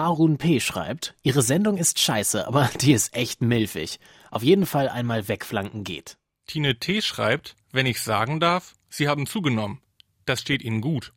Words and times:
Harun 0.00 0.38
P. 0.38 0.60
schreibt, 0.60 1.14
Ihre 1.22 1.42
Sendung 1.42 1.76
ist 1.76 1.98
scheiße, 1.98 2.46
aber 2.46 2.70
die 2.80 2.92
ist 2.92 3.14
echt 3.14 3.42
milfig. 3.42 4.00
Auf 4.30 4.42
jeden 4.42 4.64
Fall 4.64 4.88
einmal 4.88 5.28
wegflanken 5.28 5.84
geht. 5.84 6.16
Tine 6.46 6.78
T. 6.78 7.02
schreibt, 7.02 7.54
wenn 7.70 7.84
ich 7.84 8.00
sagen 8.00 8.40
darf, 8.40 8.72
Sie 8.88 9.08
haben 9.08 9.26
zugenommen. 9.26 9.82
Das 10.24 10.40
steht 10.40 10.62
Ihnen 10.62 10.80
gut. 10.80 11.12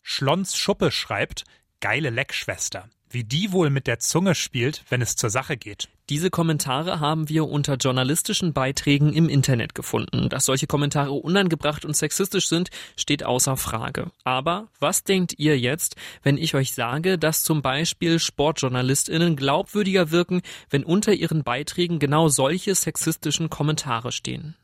Schlons 0.00 0.56
Schuppe 0.56 0.90
schreibt, 0.90 1.44
geile 1.80 2.08
Leckschwester. 2.08 2.88
Wie 3.14 3.22
die 3.22 3.52
wohl 3.52 3.70
mit 3.70 3.86
der 3.86 4.00
Zunge 4.00 4.34
spielt, 4.34 4.82
wenn 4.88 5.00
es 5.00 5.14
zur 5.14 5.30
Sache 5.30 5.56
geht. 5.56 5.88
Diese 6.10 6.30
Kommentare 6.30 6.98
haben 6.98 7.28
wir 7.28 7.48
unter 7.48 7.76
journalistischen 7.76 8.52
Beiträgen 8.52 9.12
im 9.12 9.28
Internet 9.28 9.76
gefunden. 9.76 10.28
Dass 10.28 10.46
solche 10.46 10.66
Kommentare 10.66 11.12
unangebracht 11.12 11.84
und 11.84 11.96
sexistisch 11.96 12.48
sind, 12.48 12.70
steht 12.96 13.24
außer 13.24 13.56
Frage. 13.56 14.10
Aber 14.24 14.66
was 14.80 15.04
denkt 15.04 15.38
ihr 15.38 15.56
jetzt, 15.56 15.94
wenn 16.24 16.36
ich 16.36 16.56
euch 16.56 16.74
sage, 16.74 17.16
dass 17.16 17.44
zum 17.44 17.62
Beispiel 17.62 18.18
SportjournalistInnen 18.18 19.36
glaubwürdiger 19.36 20.10
wirken, 20.10 20.42
wenn 20.68 20.82
unter 20.82 21.12
ihren 21.12 21.44
Beiträgen 21.44 22.00
genau 22.00 22.26
solche 22.26 22.74
sexistischen 22.74 23.48
Kommentare 23.48 24.10
stehen? 24.10 24.56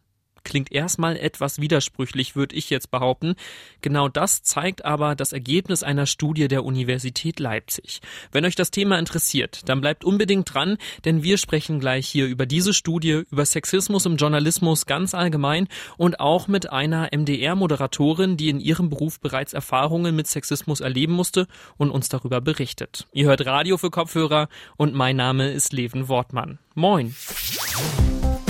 Klingt 0.44 0.72
erstmal 0.72 1.16
etwas 1.16 1.60
widersprüchlich, 1.60 2.36
würde 2.36 2.56
ich 2.56 2.70
jetzt 2.70 2.90
behaupten. 2.90 3.34
Genau 3.82 4.08
das 4.08 4.42
zeigt 4.42 4.84
aber 4.84 5.14
das 5.14 5.32
Ergebnis 5.32 5.82
einer 5.82 6.06
Studie 6.06 6.48
der 6.48 6.64
Universität 6.64 7.38
Leipzig. 7.40 8.00
Wenn 8.32 8.44
euch 8.44 8.56
das 8.56 8.70
Thema 8.70 8.98
interessiert, 8.98 9.68
dann 9.68 9.80
bleibt 9.80 10.04
unbedingt 10.04 10.52
dran, 10.52 10.78
denn 11.04 11.22
wir 11.22 11.38
sprechen 11.38 11.80
gleich 11.80 12.06
hier 12.06 12.26
über 12.26 12.46
diese 12.46 12.72
Studie, 12.72 13.22
über 13.30 13.44
Sexismus 13.44 14.06
im 14.06 14.16
Journalismus 14.16 14.86
ganz 14.86 15.14
allgemein 15.14 15.68
und 15.96 16.20
auch 16.20 16.48
mit 16.48 16.72
einer 16.72 17.08
MDR-Moderatorin, 17.12 18.36
die 18.36 18.48
in 18.48 18.60
ihrem 18.60 18.90
Beruf 18.90 19.20
bereits 19.20 19.52
Erfahrungen 19.52 20.16
mit 20.16 20.26
Sexismus 20.26 20.80
erleben 20.80 21.12
musste 21.12 21.46
und 21.76 21.90
uns 21.90 22.08
darüber 22.08 22.40
berichtet. 22.40 23.06
Ihr 23.12 23.26
hört 23.26 23.44
Radio 23.46 23.76
für 23.76 23.90
Kopfhörer 23.90 24.48
und 24.76 24.94
mein 24.94 25.16
Name 25.16 25.50
ist 25.50 25.72
Leven 25.72 26.08
Wortmann. 26.08 26.58
Moin! 26.74 27.14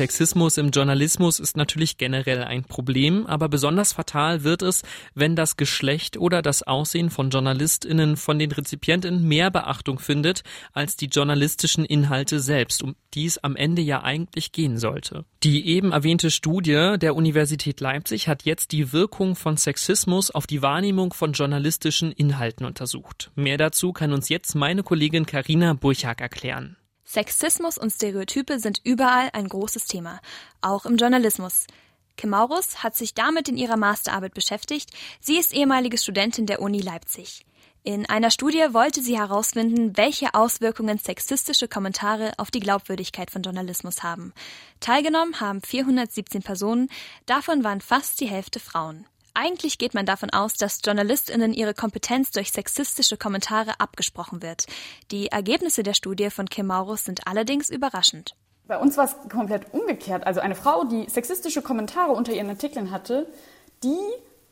Sexismus 0.00 0.56
im 0.56 0.70
Journalismus 0.70 1.38
ist 1.40 1.58
natürlich 1.58 1.98
generell 1.98 2.42
ein 2.42 2.64
Problem, 2.64 3.26
aber 3.26 3.50
besonders 3.50 3.92
fatal 3.92 4.44
wird 4.44 4.62
es, 4.62 4.80
wenn 5.14 5.36
das 5.36 5.58
Geschlecht 5.58 6.16
oder 6.16 6.40
das 6.40 6.62
Aussehen 6.62 7.10
von 7.10 7.28
JournalistInnen 7.28 8.16
von 8.16 8.38
den 8.38 8.50
Rezipientinnen 8.50 9.22
mehr 9.22 9.50
Beachtung 9.50 9.98
findet 9.98 10.42
als 10.72 10.96
die 10.96 11.08
journalistischen 11.08 11.84
Inhalte 11.84 12.40
selbst, 12.40 12.82
um 12.82 12.96
die 13.12 13.26
es 13.26 13.44
am 13.44 13.56
Ende 13.56 13.82
ja 13.82 14.02
eigentlich 14.02 14.52
gehen 14.52 14.78
sollte. 14.78 15.26
Die 15.42 15.66
eben 15.66 15.92
erwähnte 15.92 16.30
Studie 16.30 16.94
der 16.98 17.14
Universität 17.14 17.78
Leipzig 17.80 18.26
hat 18.26 18.44
jetzt 18.44 18.72
die 18.72 18.94
Wirkung 18.94 19.36
von 19.36 19.58
Sexismus 19.58 20.30
auf 20.30 20.46
die 20.46 20.62
Wahrnehmung 20.62 21.12
von 21.12 21.34
journalistischen 21.34 22.10
Inhalten 22.10 22.64
untersucht. 22.64 23.32
Mehr 23.34 23.58
dazu 23.58 23.92
kann 23.92 24.14
uns 24.14 24.30
jetzt 24.30 24.54
meine 24.54 24.82
Kollegin 24.82 25.26
Karina 25.26 25.74
Burchak 25.74 26.22
erklären. 26.22 26.78
Sexismus 27.12 27.76
und 27.76 27.90
Stereotype 27.90 28.60
sind 28.60 28.80
überall 28.84 29.30
ein 29.32 29.48
großes 29.48 29.86
Thema, 29.86 30.20
auch 30.60 30.86
im 30.86 30.96
Journalismus. 30.96 31.66
Kim 32.16 32.30
Maurus 32.30 32.84
hat 32.84 32.94
sich 32.94 33.14
damit 33.14 33.48
in 33.48 33.56
ihrer 33.56 33.76
Masterarbeit 33.76 34.32
beschäftigt. 34.32 34.90
Sie 35.20 35.36
ist 35.36 35.52
ehemalige 35.52 35.98
Studentin 35.98 36.46
der 36.46 36.62
Uni 36.62 36.80
Leipzig. 36.80 37.44
In 37.82 38.08
einer 38.08 38.30
Studie 38.30 38.64
wollte 38.70 39.02
sie 39.02 39.18
herausfinden, 39.18 39.96
welche 39.96 40.34
Auswirkungen 40.34 40.98
sexistische 40.98 41.66
Kommentare 41.66 42.30
auf 42.36 42.52
die 42.52 42.60
Glaubwürdigkeit 42.60 43.32
von 43.32 43.42
Journalismus 43.42 44.04
haben. 44.04 44.32
Teilgenommen 44.78 45.40
haben 45.40 45.62
417 45.62 46.42
Personen, 46.44 46.88
davon 47.26 47.64
waren 47.64 47.80
fast 47.80 48.20
die 48.20 48.28
Hälfte 48.28 48.60
Frauen. 48.60 49.04
Eigentlich 49.42 49.78
geht 49.78 49.94
man 49.94 50.04
davon 50.04 50.28
aus, 50.28 50.52
dass 50.56 50.82
JournalistInnen 50.84 51.54
ihre 51.54 51.72
Kompetenz 51.72 52.30
durch 52.30 52.52
sexistische 52.52 53.16
Kommentare 53.16 53.80
abgesprochen 53.80 54.42
wird. 54.42 54.66
Die 55.10 55.28
Ergebnisse 55.28 55.82
der 55.82 55.94
Studie 55.94 56.28
von 56.28 56.50
Kim 56.50 56.66
Maurus 56.66 57.06
sind 57.06 57.26
allerdings 57.26 57.70
überraschend. 57.70 58.36
Bei 58.66 58.76
uns 58.76 58.98
war 58.98 59.06
es 59.06 59.16
komplett 59.30 59.72
umgekehrt. 59.72 60.26
Also 60.26 60.40
eine 60.40 60.54
Frau, 60.54 60.84
die 60.84 61.08
sexistische 61.08 61.62
Kommentare 61.62 62.12
unter 62.12 62.34
ihren 62.34 62.50
Artikeln 62.50 62.90
hatte, 62.90 63.32
die 63.82 63.96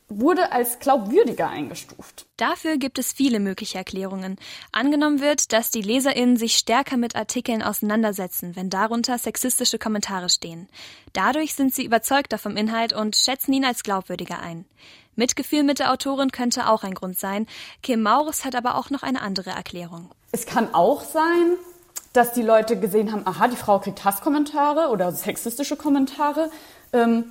wurde 0.09 0.51
als 0.51 0.79
glaubwürdiger 0.79 1.49
eingestuft. 1.49 2.25
Dafür 2.37 2.77
gibt 2.77 2.97
es 2.97 3.13
viele 3.13 3.39
mögliche 3.39 3.77
Erklärungen. 3.77 4.37
Angenommen 4.71 5.21
wird, 5.21 5.53
dass 5.53 5.69
die 5.69 5.81
LeserInnen 5.81 6.35
sich 6.35 6.55
stärker 6.55 6.97
mit 6.97 7.15
Artikeln 7.15 7.61
auseinandersetzen, 7.61 8.55
wenn 8.55 8.69
darunter 8.69 9.17
sexistische 9.17 9.77
Kommentare 9.77 10.29
stehen. 10.29 10.67
Dadurch 11.13 11.53
sind 11.53 11.73
sie 11.73 11.85
überzeugter 11.85 12.37
vom 12.37 12.57
Inhalt 12.57 12.91
und 12.93 13.15
schätzen 13.15 13.53
ihn 13.53 13.65
als 13.65 13.83
glaubwürdiger 13.83 14.39
ein. 14.39 14.65
Mitgefühl 15.15 15.63
mit 15.63 15.79
der 15.79 15.91
Autorin 15.91 16.31
könnte 16.31 16.67
auch 16.67 16.83
ein 16.83 16.93
Grund 16.93 17.19
sein. 17.19 17.45
Kim 17.83 18.01
Maurus 18.01 18.45
hat 18.45 18.55
aber 18.55 18.75
auch 18.75 18.89
noch 18.89 19.03
eine 19.03 19.21
andere 19.21 19.51
Erklärung. 19.51 20.09
Es 20.31 20.45
kann 20.45 20.73
auch 20.73 21.03
sein, 21.03 21.57
dass 22.13 22.33
die 22.33 22.41
Leute 22.41 22.79
gesehen 22.79 23.11
haben, 23.11 23.27
aha, 23.27 23.47
die 23.47 23.55
Frau 23.55 23.79
kriegt 23.79 24.03
Hasskommentare 24.03 24.89
oder 24.89 25.11
sexistische 25.11 25.75
Kommentare. 25.75 26.49
Ähm, 26.93 27.25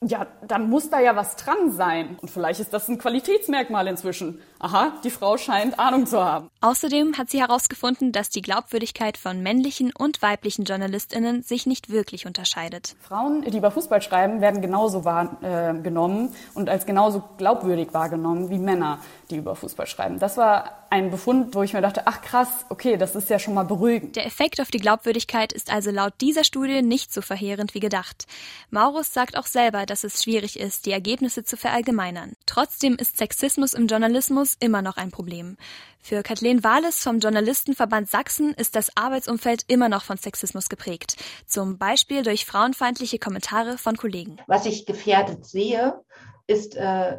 ja, 0.00 0.26
dann 0.46 0.70
muss 0.70 0.90
da 0.90 1.00
ja 1.00 1.16
was 1.16 1.36
dran 1.36 1.72
sein. 1.72 2.18
Und 2.20 2.30
vielleicht 2.30 2.60
ist 2.60 2.72
das 2.72 2.88
ein 2.88 2.98
Qualitätsmerkmal 2.98 3.88
inzwischen. 3.88 4.40
Aha, 4.60 4.92
die 5.04 5.10
Frau 5.10 5.36
scheint 5.36 5.78
Ahnung 5.78 6.06
zu 6.06 6.22
haben. 6.22 6.50
Außerdem 6.60 7.16
hat 7.16 7.30
sie 7.30 7.40
herausgefunden, 7.40 8.10
dass 8.10 8.28
die 8.28 8.42
Glaubwürdigkeit 8.42 9.16
von 9.16 9.40
männlichen 9.40 9.92
und 9.96 10.20
weiblichen 10.20 10.64
JournalistInnen 10.64 11.44
sich 11.44 11.66
nicht 11.66 11.90
wirklich 11.90 12.26
unterscheidet. 12.26 12.96
Frauen, 13.00 13.42
die 13.42 13.56
über 13.56 13.70
Fußball 13.70 14.02
schreiben, 14.02 14.40
werden 14.40 14.60
genauso 14.60 15.04
wahrgenommen 15.04 16.28
äh, 16.28 16.58
und 16.58 16.68
als 16.68 16.86
genauso 16.86 17.22
glaubwürdig 17.36 17.94
wahrgenommen 17.94 18.50
wie 18.50 18.58
Männer, 18.58 18.98
die 19.30 19.36
über 19.36 19.54
Fußball 19.54 19.86
schreiben. 19.86 20.18
Das 20.18 20.36
war 20.36 20.86
ein 20.90 21.10
Befund, 21.10 21.54
wo 21.54 21.62
ich 21.62 21.74
mir 21.74 21.82
dachte, 21.82 22.06
ach 22.06 22.22
krass, 22.22 22.48
okay, 22.70 22.96
das 22.96 23.14
ist 23.14 23.28
ja 23.28 23.38
schon 23.38 23.54
mal 23.54 23.64
beruhigend. 23.64 24.16
Der 24.16 24.26
Effekt 24.26 24.60
auf 24.60 24.70
die 24.70 24.78
Glaubwürdigkeit 24.78 25.52
ist 25.52 25.70
also 25.70 25.90
laut 25.90 26.14
dieser 26.20 26.44
Studie 26.44 26.82
nicht 26.82 27.12
so 27.12 27.20
verheerend 27.20 27.74
wie 27.74 27.80
gedacht. 27.80 28.26
Maurus 28.70 29.12
sagt 29.12 29.36
auch 29.36 29.46
selber, 29.46 29.86
dass 29.86 30.02
es 30.02 30.22
schwierig 30.22 30.58
ist, 30.58 30.86
die 30.86 30.92
Ergebnisse 30.92 31.44
zu 31.44 31.56
verallgemeinern. 31.56 32.32
Trotzdem 32.46 32.96
ist 32.96 33.18
Sexismus 33.18 33.74
im 33.74 33.86
Journalismus 33.86 34.47
immer 34.60 34.82
noch 34.82 34.96
ein 34.96 35.10
Problem. 35.10 35.56
Für 36.00 36.22
Kathleen 36.22 36.64
Wahles 36.64 37.02
vom 37.02 37.18
Journalistenverband 37.18 38.08
Sachsen 38.08 38.54
ist 38.54 38.76
das 38.76 38.96
Arbeitsumfeld 38.96 39.64
immer 39.68 39.88
noch 39.88 40.04
von 40.04 40.16
Sexismus 40.16 40.68
geprägt. 40.68 41.16
Zum 41.46 41.78
Beispiel 41.78 42.22
durch 42.22 42.46
frauenfeindliche 42.46 43.18
Kommentare 43.18 43.78
von 43.78 43.96
Kollegen. 43.96 44.36
Was 44.46 44.66
ich 44.66 44.86
gefährdet 44.86 45.44
sehe, 45.44 46.00
ist 46.46 46.76
äh, 46.76 47.18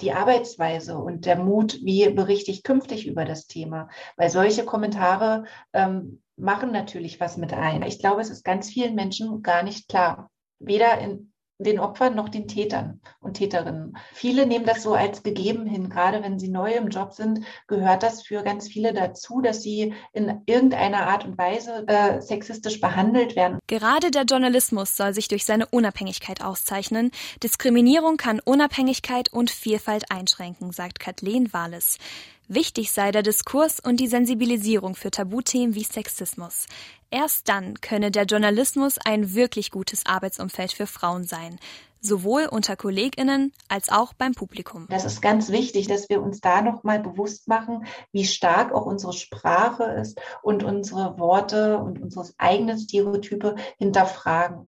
die 0.00 0.12
Arbeitsweise 0.12 0.98
und 0.98 1.26
der 1.26 1.38
Mut, 1.38 1.78
wie 1.82 2.08
berichte 2.10 2.50
ich 2.50 2.64
künftig 2.64 3.06
über 3.06 3.24
das 3.24 3.46
Thema. 3.46 3.88
Weil 4.16 4.30
solche 4.30 4.64
Kommentare 4.64 5.44
ähm, 5.72 6.22
machen 6.36 6.72
natürlich 6.72 7.20
was 7.20 7.36
mit 7.36 7.52
ein. 7.52 7.82
Ich 7.82 8.00
glaube, 8.00 8.20
es 8.20 8.30
ist 8.30 8.44
ganz 8.44 8.68
vielen 8.68 8.96
Menschen 8.96 9.42
gar 9.42 9.62
nicht 9.62 9.88
klar. 9.88 10.30
Weder 10.58 10.98
in 10.98 11.32
den 11.58 11.78
Opfern 11.78 12.14
noch 12.14 12.28
den 12.28 12.48
Tätern 12.48 13.00
und 13.20 13.34
Täterinnen. 13.34 13.96
Viele 14.12 14.46
nehmen 14.46 14.66
das 14.66 14.82
so 14.82 14.94
als 14.94 15.22
gegeben 15.22 15.66
hin. 15.66 15.88
Gerade 15.88 16.22
wenn 16.22 16.38
sie 16.38 16.48
neu 16.48 16.72
im 16.72 16.88
Job 16.88 17.12
sind, 17.12 17.40
gehört 17.68 18.02
das 18.02 18.22
für 18.22 18.42
ganz 18.42 18.68
viele 18.68 18.92
dazu, 18.92 19.40
dass 19.40 19.62
sie 19.62 19.94
in 20.12 20.42
irgendeiner 20.46 21.06
Art 21.06 21.24
und 21.24 21.38
Weise 21.38 21.84
äh, 21.86 22.20
sexistisch 22.20 22.80
behandelt 22.80 23.36
werden. 23.36 23.58
Gerade 23.66 24.10
der 24.10 24.24
Journalismus 24.24 24.96
soll 24.96 25.14
sich 25.14 25.28
durch 25.28 25.44
seine 25.44 25.66
Unabhängigkeit 25.66 26.42
auszeichnen. 26.42 27.10
Diskriminierung 27.42 28.16
kann 28.16 28.40
Unabhängigkeit 28.40 29.32
und 29.32 29.50
Vielfalt 29.50 30.10
einschränken, 30.10 30.72
sagt 30.72 30.98
Kathleen 30.98 31.52
Wahles. 31.52 31.98
Wichtig 32.48 32.92
sei 32.92 33.10
der 33.10 33.22
Diskurs 33.22 33.80
und 33.80 34.00
die 34.00 34.06
Sensibilisierung 34.06 34.96
für 34.96 35.10
Tabuthemen 35.10 35.74
wie 35.74 35.84
Sexismus. 35.84 36.66
Erst 37.10 37.48
dann 37.48 37.80
könne 37.80 38.10
der 38.10 38.24
Journalismus 38.24 38.98
ein 39.02 39.34
wirklich 39.34 39.70
gutes 39.70 40.04
Arbeitsumfeld 40.04 40.72
für 40.72 40.86
Frauen 40.86 41.24
sein, 41.24 41.58
sowohl 42.02 42.44
unter 42.44 42.76
Kolleginnen 42.76 43.52
als 43.68 43.88
auch 43.88 44.12
beim 44.12 44.32
Publikum. 44.32 44.86
Das 44.90 45.06
ist 45.06 45.22
ganz 45.22 45.50
wichtig, 45.50 45.86
dass 45.86 46.10
wir 46.10 46.20
uns 46.20 46.42
da 46.42 46.60
noch 46.60 46.84
mal 46.84 47.00
bewusst 47.00 47.48
machen, 47.48 47.86
wie 48.12 48.26
stark 48.26 48.74
auch 48.74 48.84
unsere 48.84 49.14
Sprache 49.14 49.84
ist 49.84 50.20
und 50.42 50.64
unsere 50.64 51.18
Worte 51.18 51.78
und 51.78 52.02
unsere 52.02 52.28
eigenen 52.36 52.78
Stereotype 52.78 53.56
hinterfragen. 53.78 54.68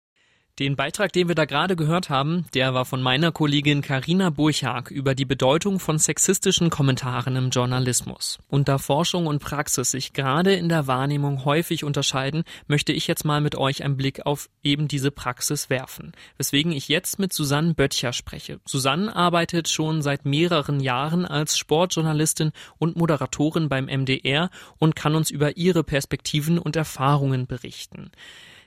Den 0.58 0.74
Beitrag, 0.74 1.12
den 1.12 1.28
wir 1.28 1.36
da 1.36 1.44
gerade 1.44 1.76
gehört 1.76 2.10
haben, 2.10 2.44
der 2.52 2.74
war 2.74 2.84
von 2.84 3.00
meiner 3.00 3.30
Kollegin 3.30 3.80
Karina 3.80 4.30
Burchak 4.30 4.90
über 4.90 5.14
die 5.14 5.24
Bedeutung 5.24 5.78
von 5.78 6.00
sexistischen 6.00 6.68
Kommentaren 6.68 7.36
im 7.36 7.50
Journalismus. 7.50 8.40
Und 8.48 8.66
da 8.66 8.78
Forschung 8.78 9.28
und 9.28 9.38
Praxis 9.38 9.92
sich 9.92 10.14
gerade 10.14 10.54
in 10.54 10.68
der 10.68 10.88
Wahrnehmung 10.88 11.44
häufig 11.44 11.84
unterscheiden, 11.84 12.42
möchte 12.66 12.92
ich 12.92 13.06
jetzt 13.06 13.24
mal 13.24 13.40
mit 13.40 13.54
euch 13.54 13.84
einen 13.84 13.96
Blick 13.96 14.26
auf 14.26 14.50
eben 14.64 14.88
diese 14.88 15.12
Praxis 15.12 15.70
werfen. 15.70 16.10
Weswegen 16.38 16.72
ich 16.72 16.88
jetzt 16.88 17.20
mit 17.20 17.32
Susanne 17.32 17.74
Böttcher 17.74 18.12
spreche. 18.12 18.58
Susanne 18.66 19.14
arbeitet 19.14 19.68
schon 19.68 20.02
seit 20.02 20.24
mehreren 20.24 20.80
Jahren 20.80 21.24
als 21.24 21.56
Sportjournalistin 21.56 22.50
und 22.78 22.96
Moderatorin 22.96 23.68
beim 23.68 23.84
MDR 23.84 24.50
und 24.78 24.96
kann 24.96 25.14
uns 25.14 25.30
über 25.30 25.56
ihre 25.56 25.84
Perspektiven 25.84 26.58
und 26.58 26.74
Erfahrungen 26.74 27.46
berichten. 27.46 28.10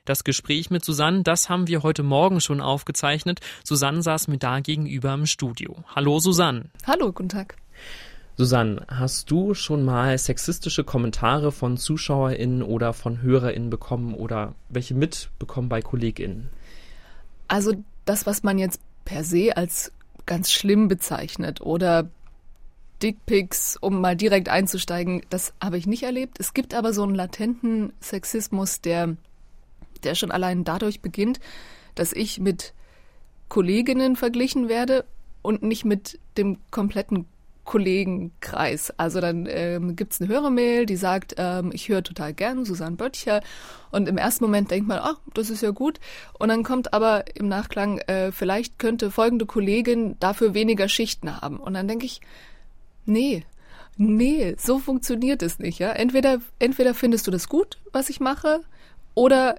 Das 0.05 0.23
Gespräch 0.23 0.71
mit 0.71 0.83
Susanne, 0.83 1.21
das 1.21 1.47
haben 1.47 1.67
wir 1.67 1.83
heute 1.83 2.01
Morgen 2.01 2.41
schon 2.41 2.59
aufgezeichnet. 2.59 3.39
Susanne 3.63 4.01
saß 4.01 4.29
mir 4.29 4.39
da 4.39 4.59
gegenüber 4.59 5.13
im 5.13 5.27
Studio. 5.27 5.83
Hallo 5.95 6.17
Susanne. 6.17 6.71
Hallo, 6.87 7.11
guten 7.11 7.29
Tag. 7.29 7.55
Susanne, 8.35 8.83
hast 8.87 9.29
du 9.29 9.53
schon 9.53 9.85
mal 9.85 10.17
sexistische 10.17 10.83
Kommentare 10.83 11.51
von 11.51 11.77
ZuschauerInnen 11.77 12.63
oder 12.63 12.93
von 12.93 13.21
HörerInnen 13.21 13.69
bekommen 13.69 14.15
oder 14.15 14.55
welche 14.69 14.95
mitbekommen 14.95 15.69
bei 15.69 15.83
KollegInnen? 15.83 16.49
Also 17.47 17.73
das, 18.05 18.25
was 18.25 18.41
man 18.41 18.57
jetzt 18.57 18.81
per 19.05 19.23
se 19.23 19.55
als 19.55 19.91
ganz 20.25 20.51
schlimm 20.51 20.87
bezeichnet 20.87 21.61
oder 21.61 22.09
Dickpics, 23.03 23.77
um 23.77 24.01
mal 24.01 24.15
direkt 24.15 24.49
einzusteigen, 24.49 25.21
das 25.29 25.53
habe 25.61 25.77
ich 25.77 25.85
nicht 25.85 26.01
erlebt. 26.01 26.39
Es 26.39 26.55
gibt 26.55 26.73
aber 26.73 26.91
so 26.91 27.03
einen 27.03 27.13
latenten 27.13 27.93
Sexismus, 28.01 28.81
der, 28.81 29.15
der 30.01 30.15
schon 30.15 30.31
allein 30.31 30.63
dadurch 30.63 31.01
beginnt, 31.01 31.39
dass 31.95 32.13
ich 32.13 32.39
mit 32.39 32.73
Kolleginnen 33.49 34.15
verglichen 34.15 34.69
werde 34.69 35.05
und 35.41 35.63
nicht 35.63 35.85
mit 35.85 36.19
dem 36.37 36.57
kompletten 36.71 37.25
Kollegenkreis. 37.63 38.91
Also 38.97 39.21
dann 39.21 39.47
ähm, 39.49 39.95
gibt 39.95 40.13
es 40.13 40.21
eine 40.21 40.29
Hörermail, 40.29 40.85
die 40.85 40.95
sagt, 40.95 41.35
ähm, 41.37 41.71
ich 41.73 41.89
höre 41.89 42.03
total 42.03 42.33
gern 42.33 42.65
Susanne 42.65 42.95
Böttcher. 42.95 43.41
Und 43.91 44.09
im 44.09 44.17
ersten 44.17 44.43
Moment 44.43 44.71
denkt 44.71 44.87
man, 44.87 44.99
ach, 45.01 45.19
das 45.33 45.49
ist 45.49 45.61
ja 45.61 45.71
gut. 45.71 45.99
Und 46.37 46.49
dann 46.49 46.63
kommt 46.63 46.93
aber 46.93 47.35
im 47.35 47.47
Nachklang, 47.47 47.99
äh, 47.99 48.31
vielleicht 48.31 48.79
könnte 48.79 49.11
folgende 49.11 49.45
Kollegin 49.45 50.17
dafür 50.19 50.53
weniger 50.53 50.89
Schichten 50.89 51.41
haben. 51.41 51.57
Und 51.57 51.73
dann 51.73 51.87
denke 51.87 52.05
ich, 52.05 52.19
nee, 53.05 53.45
nee, 53.95 54.55
so 54.57 54.79
funktioniert 54.79 55.43
es 55.43 55.59
nicht. 55.59 55.79
Ja? 55.79 55.91
Entweder, 55.91 56.39
entweder 56.59 56.93
findest 56.93 57.27
du 57.27 57.31
das 57.31 57.47
gut, 57.47 57.77
was 57.91 58.09
ich 58.09 58.19
mache, 58.19 58.61
oder, 59.13 59.55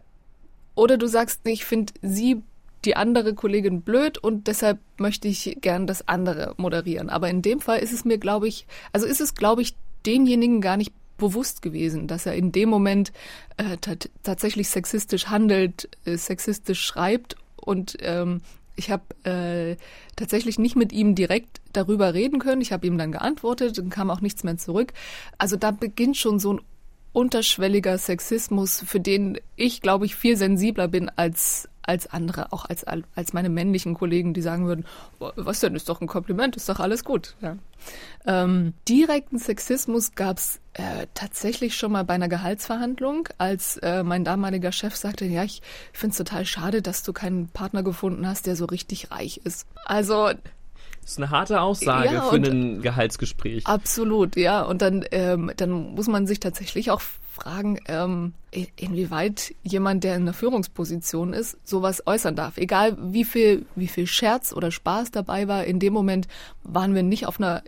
oder 0.74 0.96
du 0.96 1.06
sagst, 1.06 1.40
ich 1.44 1.64
finde 1.64 1.92
sie 2.02 2.42
die 2.84 2.96
andere 2.96 3.34
Kollegin 3.34 3.82
blöd 3.82 4.18
und 4.18 4.48
deshalb 4.48 4.78
möchte 4.98 5.28
ich 5.28 5.58
gern 5.60 5.86
das 5.86 6.08
andere 6.08 6.54
moderieren. 6.56 7.10
Aber 7.10 7.30
in 7.30 7.42
dem 7.42 7.60
Fall 7.60 7.78
ist 7.78 7.92
es 7.92 8.04
mir, 8.04 8.18
glaube 8.18 8.48
ich, 8.48 8.66
also 8.92 9.06
ist 9.06 9.20
es, 9.20 9.34
glaube 9.34 9.62
ich, 9.62 9.76
denjenigen 10.04 10.60
gar 10.60 10.76
nicht 10.76 10.92
bewusst 11.16 11.62
gewesen, 11.62 12.08
dass 12.08 12.26
er 12.26 12.34
in 12.34 12.50
dem 12.50 12.68
Moment 12.68 13.12
äh, 13.56 13.76
tatsächlich 14.24 14.68
sexistisch 14.68 15.26
handelt, 15.26 15.88
äh, 16.04 16.16
sexistisch 16.16 16.82
schreibt 16.82 17.36
und 17.56 17.96
ähm, 18.00 18.40
ich 18.74 18.90
habe 18.90 19.02
äh, 19.24 19.76
tatsächlich 20.16 20.58
nicht 20.58 20.76
mit 20.76 20.92
ihm 20.92 21.14
direkt 21.14 21.60
darüber 21.72 22.14
reden 22.14 22.38
können. 22.38 22.62
Ich 22.62 22.72
habe 22.72 22.86
ihm 22.86 22.96
dann 22.96 23.12
geantwortet 23.12 23.78
und 23.78 23.90
kam 23.90 24.10
auch 24.10 24.22
nichts 24.22 24.44
mehr 24.44 24.56
zurück. 24.56 24.92
Also 25.36 25.56
da 25.56 25.70
beginnt 25.70 26.16
schon 26.16 26.38
so 26.38 26.54
ein 26.54 26.60
unterschwelliger 27.12 27.98
Sexismus, 27.98 28.82
für 28.86 29.00
den 29.00 29.38
ich, 29.56 29.80
glaube 29.80 30.06
ich, 30.06 30.16
viel 30.16 30.36
sensibler 30.36 30.88
bin 30.88 31.10
als 31.16 31.68
als 31.84 32.06
andere, 32.06 32.52
auch 32.52 32.64
als, 32.64 32.84
als 32.84 33.32
meine 33.32 33.48
männlichen 33.48 33.94
Kollegen, 33.94 34.34
die 34.34 34.40
sagen 34.40 34.66
würden, 34.66 34.86
was 35.18 35.60
denn, 35.60 35.74
ist 35.74 35.88
doch 35.88 36.00
ein 36.00 36.06
Kompliment, 36.06 36.56
ist 36.56 36.68
doch 36.68 36.78
alles 36.78 37.04
gut. 37.04 37.34
Ja. 37.40 37.56
Ähm, 38.24 38.74
direkten 38.88 39.38
Sexismus 39.38 40.14
gab 40.14 40.38
es 40.38 40.60
äh, 40.74 41.06
tatsächlich 41.14 41.76
schon 41.76 41.92
mal 41.92 42.04
bei 42.04 42.14
einer 42.14 42.28
Gehaltsverhandlung, 42.28 43.28
als 43.38 43.78
äh, 43.78 44.04
mein 44.04 44.24
damaliger 44.24 44.70
Chef 44.70 44.94
sagte, 44.94 45.24
ja, 45.24 45.42
ich 45.42 45.60
finde 45.92 46.12
es 46.12 46.18
total 46.18 46.46
schade, 46.46 46.82
dass 46.82 47.02
du 47.02 47.12
keinen 47.12 47.48
Partner 47.48 47.82
gefunden 47.82 48.26
hast, 48.26 48.46
der 48.46 48.54
so 48.54 48.66
richtig 48.66 49.10
reich 49.10 49.40
ist. 49.42 49.66
Also 49.84 50.30
das 51.02 51.12
ist 51.12 51.18
eine 51.18 51.30
harte 51.30 51.60
Aussage 51.60 52.14
ja, 52.14 52.22
für 52.22 52.36
ein 52.36 52.80
Gehaltsgespräch. 52.80 53.66
Absolut, 53.66 54.36
ja. 54.36 54.62
Und 54.62 54.82
dann, 54.82 55.04
ähm, 55.10 55.50
dann 55.56 55.94
muss 55.94 56.06
man 56.06 56.26
sich 56.26 56.40
tatsächlich 56.40 56.90
auch 56.90 57.02
fragen, 57.32 57.78
ähm, 57.88 58.34
inwieweit 58.76 59.54
jemand, 59.62 60.04
der 60.04 60.14
in 60.14 60.22
einer 60.22 60.32
Führungsposition 60.32 61.32
ist, 61.32 61.56
sowas 61.66 62.06
äußern 62.06 62.36
darf. 62.36 62.56
Egal 62.56 62.96
wie 63.00 63.24
viel, 63.24 63.66
wie 63.74 63.88
viel 63.88 64.06
Scherz 64.06 64.52
oder 64.52 64.70
Spaß 64.70 65.10
dabei 65.10 65.48
war, 65.48 65.64
in 65.64 65.80
dem 65.80 65.92
Moment 65.92 66.28
waren 66.62 66.94
wir 66.94 67.02
nicht 67.02 67.26
auf 67.26 67.40
einer, 67.40 67.62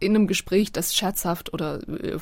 in 0.00 0.16
einem 0.16 0.26
Gespräch, 0.26 0.72
das 0.72 0.96
scherzhaft 0.96 1.52
oder 1.52 1.86
äh, 1.88 2.18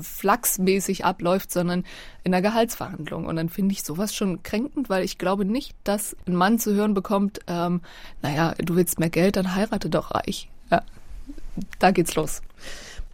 flachsmäßig 0.00 1.04
abläuft, 1.04 1.52
sondern 1.52 1.84
in 2.24 2.34
einer 2.34 2.42
Gehaltsverhandlung. 2.42 3.26
Und 3.26 3.36
dann 3.36 3.48
finde 3.48 3.72
ich 3.72 3.82
sowas 3.82 4.14
schon 4.14 4.42
kränkend, 4.42 4.88
weil 4.88 5.04
ich 5.04 5.18
glaube 5.18 5.44
nicht, 5.44 5.74
dass 5.84 6.16
ein 6.26 6.34
Mann 6.34 6.58
zu 6.58 6.74
hören 6.74 6.94
bekommt, 6.94 7.40
ähm, 7.46 7.80
naja, 8.22 8.54
du 8.58 8.76
willst 8.76 8.98
mehr 8.98 9.10
Geld, 9.10 9.36
dann 9.36 9.54
heirate 9.54 9.90
doch 9.90 10.14
reich. 10.14 10.48
Ja, 10.70 10.82
da 11.78 11.90
geht's 11.90 12.14
los. 12.14 12.42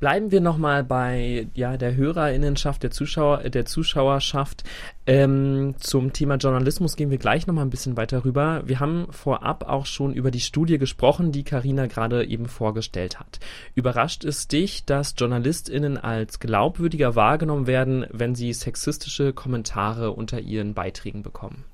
Bleiben 0.04 0.30
wir 0.30 0.42
nochmal 0.42 0.84
bei 0.84 1.48
ja, 1.54 1.78
der 1.78 1.96
Hörerinnenschaft, 1.96 2.82
der 2.82 2.90
Zuschauer, 2.90 3.38
der 3.48 3.64
Zuschauerschaft. 3.64 4.62
Ähm, 5.06 5.76
zum 5.78 6.12
Thema 6.12 6.34
Journalismus 6.34 6.96
gehen 6.96 7.08
wir 7.08 7.16
gleich 7.16 7.46
nochmal 7.46 7.64
ein 7.64 7.70
bisschen 7.70 7.96
weiter 7.96 8.22
rüber. 8.22 8.60
Wir 8.66 8.80
haben 8.80 9.06
vorab 9.08 9.66
auch 9.66 9.86
schon 9.86 10.12
über 10.12 10.30
die 10.30 10.40
Studie 10.40 10.76
gesprochen, 10.76 11.32
die 11.32 11.42
Karina 11.42 11.86
gerade 11.86 12.26
eben 12.26 12.48
vorgestellt 12.48 13.18
hat. 13.18 13.40
Überrascht 13.74 14.26
es 14.26 14.46
dich, 14.46 14.84
dass 14.84 15.14
JournalistInnen 15.16 15.96
als 15.96 16.38
glaubwürdiger 16.38 17.14
wahrgenommen 17.14 17.66
werden, 17.66 18.04
wenn 18.12 18.34
sie 18.34 18.52
sexistische 18.52 19.32
Kommentare 19.32 20.10
unter 20.10 20.38
ihren 20.38 20.74
Beiträgen 20.74 21.22
bekommen? 21.22 21.64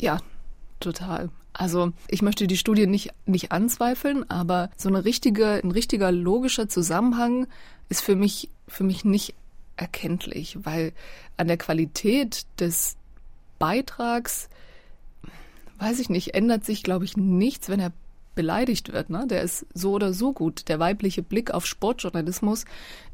Ja, 0.00 0.20
total. 0.80 1.28
Also 1.60 1.92
ich 2.08 2.22
möchte 2.22 2.46
die 2.46 2.56
Studie 2.56 2.86
nicht, 2.86 3.10
nicht 3.26 3.52
anzweifeln, 3.52 4.28
aber 4.30 4.70
so 4.78 4.88
eine 4.88 5.04
richtige, 5.04 5.60
ein 5.62 5.72
richtiger 5.72 6.10
logischer 6.10 6.70
Zusammenhang 6.70 7.48
ist 7.90 8.00
für 8.00 8.16
mich, 8.16 8.48
für 8.66 8.82
mich 8.82 9.04
nicht 9.04 9.34
erkenntlich, 9.76 10.56
weil 10.62 10.94
an 11.36 11.48
der 11.48 11.58
Qualität 11.58 12.46
des 12.58 12.96
Beitrags, 13.58 14.48
weiß 15.78 15.98
ich 16.00 16.08
nicht, 16.08 16.32
ändert 16.32 16.64
sich, 16.64 16.82
glaube 16.82 17.04
ich, 17.04 17.18
nichts, 17.18 17.68
wenn 17.68 17.80
er 17.80 17.92
beleidigt 18.34 18.94
wird. 18.94 19.10
Ne? 19.10 19.26
Der 19.28 19.42
ist 19.42 19.66
so 19.74 19.92
oder 19.92 20.14
so 20.14 20.32
gut. 20.32 20.66
Der 20.70 20.78
weibliche 20.78 21.22
Blick 21.22 21.50
auf 21.50 21.66
Sportjournalismus 21.66 22.64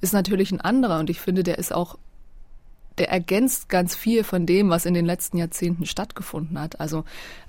ist 0.01 0.13
natürlich 0.13 0.53
ein 0.53 0.61
anderer 0.61 1.01
und 1.01 1.11
ich 1.11 1.19
finde, 1.19 1.43
der 1.43 1.59
ist 1.59 1.75
auch 1.75 1.99
der 2.99 3.11
ergänzt 3.11 3.69
ganz 3.69 3.95
viel 3.95 4.25
von 4.25 4.47
dem, 4.47 4.71
was 4.71 4.87
in 4.87 4.95
den 4.95 5.05
letzten 5.05 5.37
Jahrzehnten 5.37 5.85
stattgefunden 5.85 6.59
hat. 6.59 6.81
Also 6.81 7.05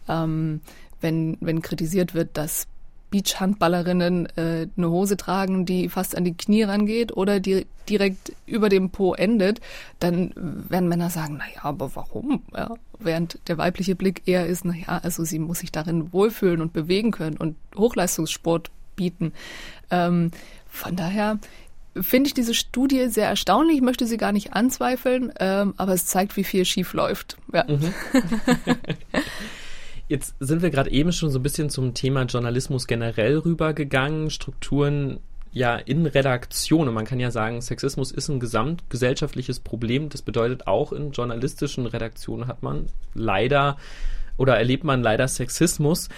ähm, 0.09 0.61
wenn, 1.01 1.37
wenn 1.41 1.61
kritisiert 1.61 2.13
wird, 2.13 2.37
dass 2.37 2.67
Beachhandballerinnen 3.09 4.25
äh, 4.35 4.67
eine 4.75 4.89
Hose 4.89 5.15
tragen, 5.15 5.65
die 5.65 5.87
fast 5.87 6.15
an 6.17 6.25
die 6.25 6.35
Knie 6.35 6.63
rangeht 6.63 7.15
oder 7.15 7.39
die 7.39 7.65
direkt 7.87 8.33
über 8.45 8.67
dem 8.67 8.89
Po 8.89 9.13
endet, 9.13 9.61
dann 9.99 10.33
werden 10.35 10.89
Männer 10.89 11.09
sagen, 11.09 11.37
naja, 11.37 11.63
aber 11.63 11.95
warum? 11.95 12.43
Ja, 12.53 12.75
während 12.99 13.39
der 13.47 13.57
weibliche 13.57 13.95
Blick 13.95 14.23
eher 14.25 14.45
ist, 14.45 14.65
naja, 14.65 14.99
also 15.03 15.23
sie 15.23 15.39
muss 15.39 15.59
sich 15.59 15.71
darin 15.71 16.11
wohlfühlen 16.11 16.61
und 16.61 16.73
bewegen 16.73 17.11
können 17.11 17.37
und 17.37 17.55
Hochleistungssport 17.77 18.71
bieten. 18.97 19.31
Ähm, 19.89 20.31
von 20.69 20.97
daher 20.97 21.39
finde 21.99 22.27
ich 22.27 22.33
diese 22.33 22.53
Studie 22.53 23.07
sehr 23.07 23.29
erstaunlich, 23.29 23.77
ich 23.77 23.83
möchte 23.83 24.05
sie 24.05 24.17
gar 24.17 24.33
nicht 24.33 24.53
anzweifeln, 24.53 25.31
ähm, 25.39 25.73
aber 25.77 25.93
es 25.93 26.05
zeigt, 26.05 26.35
wie 26.35 26.43
viel 26.43 26.65
schief 26.65 26.93
läuft. 26.93 27.37
Ja. 27.53 27.63
Mhm. 27.67 27.93
Jetzt 30.07 30.35
sind 30.39 30.61
wir 30.61 30.69
gerade 30.69 30.91
eben 30.91 31.11
schon 31.11 31.29
so 31.29 31.39
ein 31.39 31.43
bisschen 31.43 31.69
zum 31.69 31.93
Thema 31.93 32.23
Journalismus 32.23 32.87
generell 32.87 33.39
rübergegangen, 33.39 34.29
Strukturen 34.29 35.19
ja 35.51 35.75
in 35.75 36.05
Redaktion. 36.05 36.87
Und 36.87 36.93
man 36.93 37.05
kann 37.05 37.19
ja 37.19 37.31
sagen, 37.31 37.61
Sexismus 37.61 38.11
ist 38.11 38.29
ein 38.29 38.39
gesamtgesellschaftliches 38.39 39.59
Problem. 39.59 40.09
Das 40.09 40.21
bedeutet 40.21 40.67
auch 40.67 40.93
in 40.93 41.11
journalistischen 41.11 41.85
Redaktionen 41.85 42.47
hat 42.47 42.63
man 42.63 42.87
leider 43.13 43.77
oder 44.37 44.57
erlebt 44.57 44.83
man 44.83 45.01
leider 45.01 45.27
Sexismus. 45.27 46.09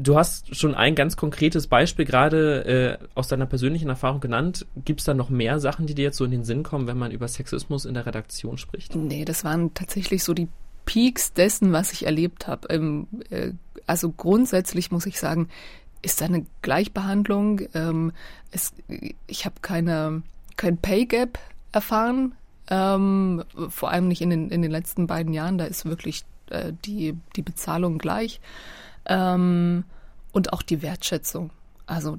Du 0.00 0.16
hast 0.16 0.54
schon 0.54 0.74
ein 0.76 0.94
ganz 0.94 1.16
konkretes 1.16 1.66
Beispiel 1.66 2.04
gerade 2.04 2.98
äh, 3.00 3.06
aus 3.14 3.28
deiner 3.28 3.46
persönlichen 3.46 3.88
Erfahrung 3.88 4.20
genannt. 4.20 4.64
Gibt 4.84 5.00
es 5.00 5.06
da 5.06 5.12
noch 5.12 5.28
mehr 5.28 5.58
Sachen, 5.58 5.86
die 5.86 5.94
dir 5.94 6.04
jetzt 6.04 6.16
so 6.16 6.24
in 6.24 6.30
den 6.30 6.44
Sinn 6.44 6.62
kommen, 6.62 6.86
wenn 6.86 6.98
man 6.98 7.10
über 7.10 7.26
Sexismus 7.26 7.84
in 7.84 7.94
der 7.94 8.06
Redaktion 8.06 8.58
spricht? 8.58 8.94
Nee, 8.94 9.24
das 9.24 9.44
waren 9.44 9.74
tatsächlich 9.74 10.22
so 10.22 10.34
die 10.34 10.48
Peaks 10.88 11.34
dessen, 11.34 11.70
was 11.72 11.92
ich 11.92 12.06
erlebt 12.06 12.46
habe. 12.46 12.66
Ähm, 12.70 13.08
äh, 13.28 13.52
also 13.86 14.10
grundsätzlich 14.10 14.90
muss 14.90 15.04
ich 15.04 15.20
sagen, 15.20 15.48
ist 16.00 16.22
da 16.22 16.24
eine 16.24 16.46
Gleichbehandlung. 16.62 17.60
Ähm, 17.74 18.12
es, 18.52 18.72
ich 19.26 19.44
habe 19.44 19.56
keine 19.60 20.22
kein 20.56 20.78
Pay 20.78 21.04
Gap 21.04 21.38
erfahren, 21.72 22.34
ähm, 22.70 23.44
vor 23.68 23.90
allem 23.90 24.08
nicht 24.08 24.22
in 24.22 24.30
den, 24.30 24.48
in 24.48 24.62
den 24.62 24.70
letzten 24.70 25.06
beiden 25.06 25.34
Jahren. 25.34 25.58
Da 25.58 25.66
ist 25.66 25.84
wirklich 25.84 26.24
äh, 26.48 26.72
die, 26.86 27.14
die 27.36 27.42
Bezahlung 27.42 27.98
gleich 27.98 28.40
ähm, 29.04 29.84
und 30.32 30.54
auch 30.54 30.62
die 30.62 30.80
Wertschätzung. 30.80 31.50
Also 31.84 32.18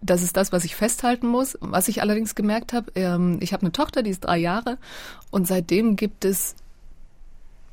das 0.00 0.22
ist 0.22 0.36
das, 0.36 0.52
was 0.52 0.64
ich 0.64 0.76
festhalten 0.76 1.26
muss. 1.26 1.58
Was 1.60 1.88
ich 1.88 2.00
allerdings 2.00 2.36
gemerkt 2.36 2.72
habe, 2.72 2.92
ähm, 2.94 3.38
ich 3.40 3.52
habe 3.52 3.62
eine 3.62 3.72
Tochter, 3.72 4.04
die 4.04 4.10
ist 4.10 4.20
drei 4.20 4.38
Jahre 4.38 4.78
und 5.32 5.48
seitdem 5.48 5.96
gibt 5.96 6.24
es 6.24 6.54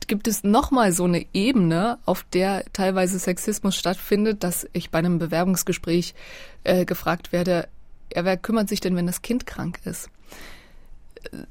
gibt 0.07 0.27
es 0.27 0.43
nochmal 0.43 0.91
so 0.91 1.05
eine 1.05 1.25
Ebene, 1.33 1.97
auf 2.05 2.25
der 2.33 2.65
teilweise 2.73 3.19
Sexismus 3.19 3.75
stattfindet, 3.75 4.43
dass 4.43 4.67
ich 4.73 4.89
bei 4.89 4.99
einem 4.99 5.19
Bewerbungsgespräch 5.19 6.13
äh, 6.63 6.85
gefragt 6.85 7.31
werde, 7.31 7.67
ja, 8.13 8.23
wer 8.23 8.37
kümmert 8.37 8.69
sich 8.69 8.79
denn, 8.79 8.95
wenn 8.95 9.07
das 9.07 9.21
Kind 9.21 9.45
krank 9.45 9.79
ist? 9.85 10.09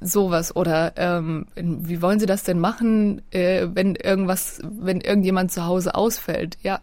sowas 0.00 0.54
oder 0.54 0.92
ähm, 0.96 1.46
wie 1.56 2.02
wollen 2.02 2.20
Sie 2.20 2.26
das 2.26 2.44
denn 2.44 2.58
machen, 2.58 3.23
äh, 3.32 3.66
wenn 3.73 3.96
irgendwas, 3.96 4.61
wenn 4.62 5.00
irgendjemand 5.00 5.52
zu 5.52 5.64
Hause 5.64 5.94
ausfällt? 5.94 6.58
Ja, 6.62 6.80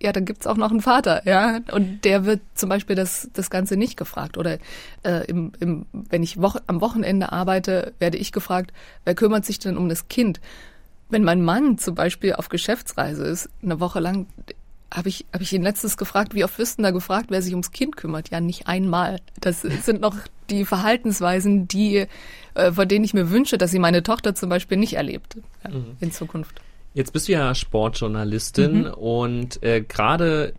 ja, 0.00 0.12
dann 0.12 0.24
gibt's 0.24 0.46
auch 0.46 0.56
noch 0.56 0.70
einen 0.70 0.80
Vater, 0.80 1.22
ja, 1.26 1.60
und 1.72 2.04
der 2.04 2.24
wird 2.24 2.40
zum 2.54 2.68
Beispiel 2.68 2.96
das 2.96 3.30
das 3.32 3.50
Ganze 3.50 3.76
nicht 3.76 3.96
gefragt 3.96 4.38
oder 4.38 4.58
äh, 5.02 5.26
im, 5.26 5.52
im, 5.60 5.86
wenn 5.92 6.22
ich 6.22 6.40
wo 6.40 6.52
am 6.66 6.80
Wochenende 6.80 7.32
arbeite, 7.32 7.92
werde 7.98 8.18
ich 8.18 8.32
gefragt, 8.32 8.72
wer 9.04 9.14
kümmert 9.14 9.44
sich 9.44 9.58
denn 9.58 9.76
um 9.76 9.88
das 9.88 10.08
Kind? 10.08 10.40
Wenn 11.08 11.24
mein 11.24 11.42
Mann 11.42 11.76
zum 11.78 11.94
Beispiel 11.94 12.34
auf 12.34 12.48
Geschäftsreise 12.48 13.24
ist, 13.24 13.48
eine 13.62 13.80
Woche 13.80 14.00
lang, 14.00 14.26
habe 14.92 15.08
ich, 15.08 15.26
hab 15.32 15.40
ich 15.40 15.52
ihn 15.52 15.62
letztes 15.62 15.96
gefragt, 15.96 16.34
wie 16.34 16.44
oft 16.44 16.58
wirst 16.58 16.78
du 16.78 16.82
da 16.82 16.90
gefragt, 16.90 17.26
wer 17.28 17.42
sich 17.42 17.52
ums 17.52 17.70
Kind 17.70 17.96
kümmert? 17.96 18.30
Ja, 18.30 18.40
nicht 18.40 18.66
einmal. 18.66 19.20
Das 19.40 19.62
sind 19.62 20.00
noch 20.00 20.16
die 20.50 20.64
Verhaltensweisen, 20.64 21.68
die, 21.68 22.06
äh, 22.54 22.72
von 22.72 22.88
denen 22.88 23.04
ich 23.04 23.14
mir 23.14 23.30
wünsche, 23.30 23.58
dass 23.58 23.70
sie 23.70 23.78
meine 23.78 24.02
Tochter 24.02 24.34
zum 24.34 24.48
Beispiel 24.48 24.76
nicht 24.76 24.94
erlebt 24.94 25.36
ja, 25.64 25.70
mhm. 25.70 25.96
in 26.00 26.12
Zukunft. 26.12 26.60
Jetzt 26.92 27.12
bist 27.12 27.28
du 27.28 27.32
ja 27.32 27.54
Sportjournalistin 27.54 28.82
mhm. 28.82 28.94
und 28.94 29.62
äh, 29.62 29.82
gerade 29.82 30.54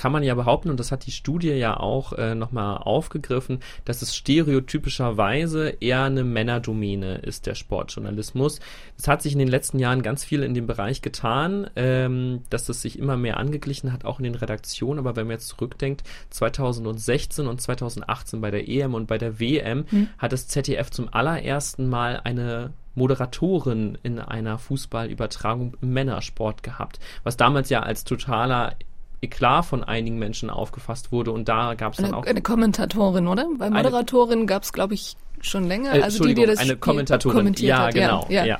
kann 0.00 0.12
man 0.12 0.22
ja 0.22 0.34
behaupten, 0.34 0.70
und 0.70 0.80
das 0.80 0.92
hat 0.92 1.04
die 1.04 1.10
Studie 1.10 1.50
ja 1.50 1.78
auch 1.78 2.14
äh, 2.14 2.34
nochmal 2.34 2.78
aufgegriffen, 2.78 3.58
dass 3.84 4.00
es 4.00 4.16
stereotypischerweise 4.16 5.76
eher 5.78 6.04
eine 6.04 6.24
Männerdomäne 6.24 7.16
ist, 7.16 7.44
der 7.44 7.54
Sportjournalismus. 7.54 8.60
Es 8.96 9.08
hat 9.08 9.20
sich 9.20 9.34
in 9.34 9.38
den 9.38 9.48
letzten 9.48 9.78
Jahren 9.78 10.00
ganz 10.00 10.24
viel 10.24 10.42
in 10.42 10.54
dem 10.54 10.66
Bereich 10.66 11.02
getan, 11.02 11.68
ähm, 11.76 12.40
dass 12.48 12.70
es 12.70 12.80
sich 12.80 12.98
immer 12.98 13.18
mehr 13.18 13.36
angeglichen 13.36 13.92
hat, 13.92 14.06
auch 14.06 14.18
in 14.20 14.24
den 14.24 14.36
Redaktionen. 14.36 15.00
Aber 15.00 15.16
wenn 15.16 15.26
man 15.26 15.34
jetzt 15.34 15.48
zurückdenkt, 15.48 16.02
2016 16.30 17.46
und 17.46 17.60
2018 17.60 18.40
bei 18.40 18.50
der 18.50 18.70
EM 18.70 18.94
und 18.94 19.06
bei 19.06 19.18
der 19.18 19.38
WM 19.38 19.84
mhm. 19.90 20.08
hat 20.16 20.32
das 20.32 20.48
ZDF 20.48 20.90
zum 20.90 21.12
allerersten 21.12 21.90
Mal 21.90 22.22
eine 22.24 22.72
Moderatorin 23.00 23.96
in 24.02 24.18
einer 24.18 24.58
Fußballübertragung 24.58 25.74
im 25.80 25.92
Männersport 25.92 26.62
gehabt, 26.62 27.00
was 27.24 27.38
damals 27.38 27.70
ja 27.70 27.80
als 27.80 28.04
totaler 28.04 28.74
Eklat 29.22 29.64
von 29.64 29.82
einigen 29.82 30.18
Menschen 30.18 30.50
aufgefasst 30.50 31.10
wurde 31.10 31.32
und 31.32 31.48
da 31.48 31.74
gab 31.74 31.92
es 31.92 31.96
dann 31.96 32.06
eine, 32.06 32.16
auch 32.16 32.26
eine 32.26 32.42
Kommentatorin, 32.42 33.26
oder? 33.26 33.46
Bei 33.58 33.70
Moderatorin 33.70 34.46
gab 34.46 34.62
es, 34.62 34.72
glaube 34.72 34.94
ich, 34.94 35.16
schon 35.40 35.66
länger. 35.66 35.94
Äh, 35.94 36.02
also 36.02 36.24
die, 36.24 36.34
die 36.34 36.44
das 36.44 36.58
eine 36.58 36.76
Kommentatorin, 36.76 37.38
kommentiert 37.38 37.68
ja, 37.70 37.78
hat. 37.86 37.94
genau, 37.94 38.26
ja, 38.28 38.44
ja. 38.44 38.58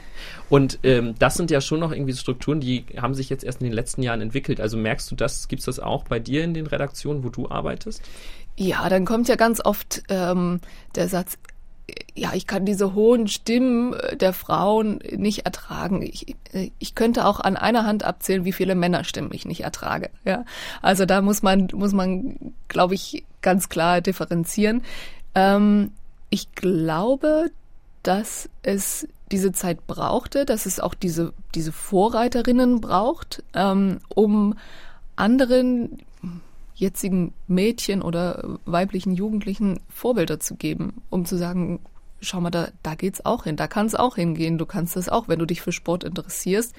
Und 0.48 0.78
ähm, 0.82 1.14
das 1.18 1.34
sind 1.34 1.50
ja 1.50 1.60
schon 1.60 1.80
noch 1.80 1.92
irgendwie 1.92 2.14
Strukturen, 2.14 2.60
die 2.60 2.84
haben 2.96 3.14
sich 3.14 3.28
jetzt 3.28 3.44
erst 3.44 3.60
in 3.60 3.66
den 3.66 3.74
letzten 3.74 4.02
Jahren 4.02 4.20
entwickelt. 4.20 4.60
Also 4.60 4.76
merkst 4.76 5.10
du 5.10 5.14
das? 5.14 5.48
Gibt's 5.48 5.66
das 5.66 5.78
auch 5.78 6.04
bei 6.04 6.18
dir 6.18 6.44
in 6.44 6.54
den 6.54 6.66
Redaktionen, 6.66 7.24
wo 7.24 7.28
du 7.28 7.50
arbeitest? 7.50 8.02
Ja, 8.56 8.88
dann 8.88 9.04
kommt 9.04 9.28
ja 9.28 9.36
ganz 9.36 9.64
oft 9.64 10.02
ähm, 10.08 10.60
der 10.94 11.08
Satz, 11.08 11.38
ja, 12.14 12.32
ich 12.34 12.46
kann 12.46 12.64
diese 12.64 12.94
hohen 12.94 13.28
Stimmen 13.28 13.94
äh, 13.94 14.16
der 14.16 14.32
Frauen 14.32 15.00
nicht 15.16 15.46
ertragen. 15.46 16.02
Ich, 16.02 16.36
äh, 16.52 16.70
ich 16.78 16.94
könnte 16.94 17.26
auch 17.26 17.40
an 17.40 17.56
einer 17.56 17.84
Hand 17.84 18.04
abzählen, 18.04 18.44
wie 18.44 18.52
viele 18.52 18.74
Männerstimmen 18.74 19.32
ich 19.32 19.44
nicht 19.44 19.62
ertrage. 19.62 20.10
Ja, 20.24 20.44
also 20.82 21.06
da 21.06 21.20
muss 21.20 21.42
man, 21.42 21.68
muss 21.74 21.92
man, 21.92 22.36
glaube 22.68 22.94
ich, 22.94 23.24
ganz 23.42 23.68
klar 23.68 24.00
differenzieren. 24.00 24.82
Ähm, 25.34 25.92
ich 26.30 26.52
glaube, 26.54 27.50
dass 28.02 28.48
es 28.62 29.06
diese 29.30 29.52
Zeit 29.52 29.86
brauchte, 29.86 30.44
dass 30.44 30.66
es 30.66 30.80
auch 30.80 30.94
diese, 30.94 31.32
diese 31.54 31.72
Vorreiterinnen 31.72 32.80
braucht, 32.80 33.42
ähm, 33.54 34.00
um 34.08 34.54
anderen 35.16 35.98
jetzigen 36.74 37.34
Mädchen 37.46 38.00
oder 38.02 38.58
weiblichen 38.64 39.14
Jugendlichen 39.14 39.80
Vorbilder 39.88 40.40
zu 40.40 40.56
geben, 40.56 41.02
um 41.10 41.26
zu 41.26 41.36
sagen, 41.36 41.80
schau 42.20 42.40
mal, 42.40 42.50
da, 42.50 42.68
da 42.82 42.94
geht's 42.94 43.24
auch 43.24 43.44
hin, 43.44 43.56
da 43.56 43.66
kann 43.66 43.86
es 43.86 43.94
auch 43.94 44.16
hingehen, 44.16 44.58
du 44.58 44.66
kannst 44.66 44.96
das 44.96 45.08
auch, 45.08 45.28
wenn 45.28 45.38
du 45.38 45.46
dich 45.46 45.62
für 45.62 45.72
Sport 45.72 46.04
interessierst, 46.04 46.74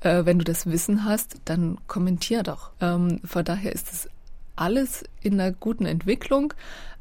äh, 0.00 0.24
wenn 0.24 0.38
du 0.38 0.44
das 0.44 0.66
Wissen 0.66 1.04
hast, 1.04 1.40
dann 1.44 1.78
kommentier 1.86 2.42
doch. 2.42 2.70
Ähm, 2.80 3.20
von 3.24 3.44
daher 3.44 3.72
ist 3.72 3.92
es 3.92 4.08
alles 4.56 5.04
in 5.22 5.40
einer 5.40 5.52
guten 5.52 5.86
Entwicklung. 5.86 6.54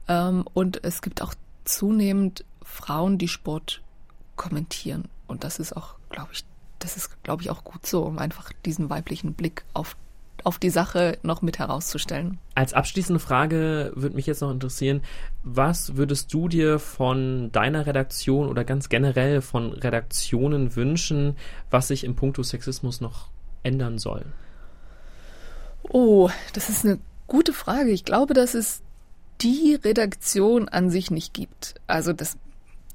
Ähm, 0.08 0.46
und 0.54 0.84
es 0.84 1.02
gibt 1.02 1.22
auch 1.22 1.34
zunehmend 1.66 2.46
Frauen, 2.64 3.18
die 3.18 3.28
Sport 3.28 3.82
kommentieren. 4.36 5.06
Und 5.28 5.44
das 5.44 5.60
ist 5.60 5.76
auch, 5.76 5.96
glaube 6.10 6.30
ich, 6.34 6.44
das 6.80 6.98
ist, 6.98 7.24
glaube 7.24 7.44
ich, 7.44 7.50
auch 7.50 7.64
gut 7.64 7.86
so, 7.86 8.04
um 8.04 8.18
einfach 8.18 8.52
diesen 8.66 8.90
weiblichen 8.90 9.34
Blick 9.34 9.64
auf 9.74 9.96
auf 10.46 10.60
die 10.60 10.70
Sache 10.70 11.18
noch 11.24 11.42
mit 11.42 11.60
herauszustellen. 11.60 12.38
Als 12.56 12.74
abschließende 12.74 13.20
Frage 13.20 13.92
würde 13.96 14.16
mich 14.16 14.26
jetzt 14.26 14.42
noch 14.42 14.52
interessieren, 14.52 15.02
was 15.44 15.96
würdest 15.96 16.34
du 16.34 16.48
dir 16.48 16.80
von 16.80 17.52
deiner 17.52 17.86
Redaktion 17.86 18.48
oder 18.48 18.64
ganz 18.64 18.90
generell 18.90 19.42
von 19.42 19.74
Redaktionen 19.74 20.76
wünschen, 20.76 21.36
was 21.70 21.88
sich 21.88 22.04
im 22.04 22.16
Punkto 22.16 22.44
Sexismus 22.44 23.02
noch 23.02 23.30
ändern 23.64 23.98
soll? 23.98 24.26
Oh, 25.84 26.30
das 26.54 26.70
ist 26.70 26.86
eine 26.86 27.00
gute 27.28 27.54
Frage. 27.54 27.92
Ich 27.92 28.06
glaube, 28.06 28.34
dass 28.34 28.54
es 28.54 28.82
die 29.42 29.80
Redaktion 29.84 30.70
an 30.70 30.90
sich 30.90 31.12
nicht 31.12 31.34
gibt. 31.34 31.76
Also 31.88 32.14
das, 32.14 32.38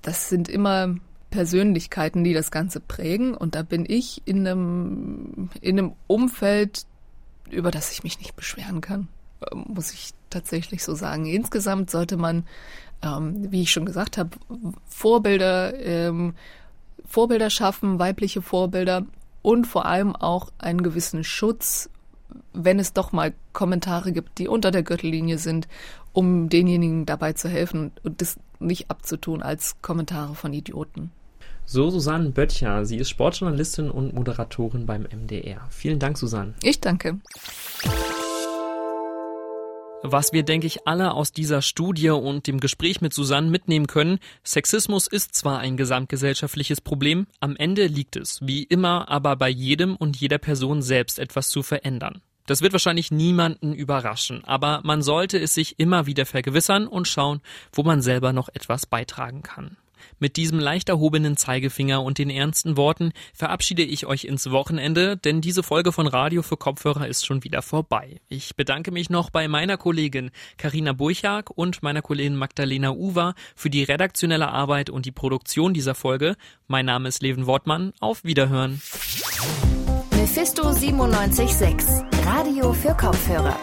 das 0.02 0.28
sind 0.28 0.48
immer 0.48 0.94
Persönlichkeiten, 1.30 2.24
die 2.24 2.34
das 2.34 2.50
Ganze 2.50 2.80
prägen. 2.80 3.34
Und 3.34 3.54
da 3.54 3.62
bin 3.62 3.84
ich 3.86 4.22
in 4.24 4.46
einem, 4.46 5.50
in 5.60 5.78
einem 5.78 5.92
Umfeld 6.06 6.86
über 7.50 7.70
das 7.70 7.92
ich 7.92 8.02
mich 8.04 8.18
nicht 8.18 8.36
beschweren 8.36 8.80
kann, 8.80 9.08
ähm, 9.50 9.64
muss 9.68 9.92
ich 9.92 10.10
tatsächlich 10.30 10.84
so 10.84 10.94
sagen. 10.94 11.26
Insgesamt 11.26 11.90
sollte 11.90 12.16
man, 12.16 12.46
ähm, 13.02 13.50
wie 13.50 13.62
ich 13.62 13.70
schon 13.70 13.86
gesagt 13.86 14.18
habe, 14.18 14.30
Vorbilder, 14.86 15.78
ähm, 15.78 16.34
Vorbilder 17.06 17.50
schaffen, 17.50 17.98
weibliche 17.98 18.42
Vorbilder 18.42 19.04
und 19.42 19.66
vor 19.66 19.86
allem 19.86 20.16
auch 20.16 20.50
einen 20.58 20.82
gewissen 20.82 21.22
Schutz, 21.22 21.88
wenn 22.52 22.78
es 22.78 22.92
doch 22.92 23.12
mal 23.12 23.32
Kommentare 23.52 24.12
gibt, 24.12 24.38
die 24.38 24.48
unter 24.48 24.70
der 24.70 24.82
Gürtellinie 24.82 25.38
sind, 25.38 25.68
um 26.12 26.48
denjenigen 26.48 27.06
dabei 27.06 27.32
zu 27.34 27.48
helfen 27.48 27.92
und 28.02 28.20
das 28.20 28.38
nicht 28.58 28.90
abzutun 28.90 29.42
als 29.42 29.76
Kommentare 29.82 30.34
von 30.34 30.52
Idioten. 30.52 31.12
So 31.68 31.90
Susanne 31.90 32.30
Böttcher. 32.30 32.84
Sie 32.84 32.96
ist 32.96 33.10
Sportjournalistin 33.10 33.90
und 33.90 34.14
Moderatorin 34.14 34.86
beim 34.86 35.02
MDR. 35.02 35.66
Vielen 35.70 35.98
Dank, 35.98 36.16
Susanne. 36.16 36.54
Ich 36.62 36.80
danke. 36.80 37.18
Was 40.04 40.32
wir, 40.32 40.44
denke 40.44 40.68
ich, 40.68 40.86
alle 40.86 41.12
aus 41.14 41.32
dieser 41.32 41.62
Studie 41.62 42.10
und 42.10 42.46
dem 42.46 42.60
Gespräch 42.60 43.00
mit 43.00 43.12
Susanne 43.12 43.50
mitnehmen 43.50 43.88
können, 43.88 44.20
Sexismus 44.44 45.08
ist 45.08 45.34
zwar 45.34 45.58
ein 45.58 45.76
gesamtgesellschaftliches 45.76 46.80
Problem, 46.80 47.26
am 47.40 47.56
Ende 47.56 47.88
liegt 47.88 48.14
es, 48.14 48.38
wie 48.42 48.62
immer, 48.62 49.08
aber 49.08 49.34
bei 49.34 49.48
jedem 49.48 49.96
und 49.96 50.16
jeder 50.16 50.38
Person 50.38 50.82
selbst 50.82 51.18
etwas 51.18 51.48
zu 51.48 51.64
verändern. 51.64 52.22
Das 52.46 52.62
wird 52.62 52.74
wahrscheinlich 52.74 53.10
niemanden 53.10 53.72
überraschen, 53.72 54.44
aber 54.44 54.82
man 54.84 55.02
sollte 55.02 55.40
es 55.40 55.54
sich 55.54 55.80
immer 55.80 56.06
wieder 56.06 56.26
vergewissern 56.26 56.86
und 56.86 57.08
schauen, 57.08 57.40
wo 57.72 57.82
man 57.82 58.02
selber 58.02 58.32
noch 58.32 58.48
etwas 58.50 58.86
beitragen 58.86 59.42
kann. 59.42 59.76
Mit 60.18 60.36
diesem 60.36 60.58
leicht 60.58 60.88
erhobenen 60.88 61.36
Zeigefinger 61.36 62.02
und 62.02 62.18
den 62.18 62.30
ernsten 62.30 62.76
Worten 62.76 63.12
verabschiede 63.34 63.82
ich 63.82 64.06
euch 64.06 64.24
ins 64.24 64.50
Wochenende, 64.50 65.16
denn 65.16 65.40
diese 65.40 65.62
Folge 65.62 65.92
von 65.92 66.06
Radio 66.06 66.42
für 66.42 66.56
Kopfhörer 66.56 67.08
ist 67.08 67.26
schon 67.26 67.44
wieder 67.44 67.62
vorbei. 67.62 68.20
Ich 68.28 68.56
bedanke 68.56 68.90
mich 68.90 69.10
noch 69.10 69.30
bei 69.30 69.48
meiner 69.48 69.76
Kollegin 69.76 70.30
Karina 70.56 70.92
Burchak 70.92 71.50
und 71.50 71.82
meiner 71.82 72.02
Kollegin 72.02 72.36
Magdalena 72.36 72.90
Uwer 72.90 73.34
für 73.54 73.70
die 73.70 73.82
redaktionelle 73.82 74.48
Arbeit 74.48 74.90
und 74.90 75.06
die 75.06 75.12
Produktion 75.12 75.74
dieser 75.74 75.94
Folge. 75.94 76.36
Mein 76.66 76.86
Name 76.86 77.08
ist 77.08 77.22
Leven 77.22 77.46
Wortmann. 77.46 77.92
Auf 78.00 78.24
Wiederhören. 78.24 78.80
Mephisto 80.12 80.72
976, 80.72 82.02
Radio 82.24 82.72
für 82.72 82.94
Kopfhörer. 82.94 83.56